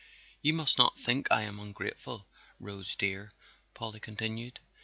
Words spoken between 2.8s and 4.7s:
dear," Polly continued.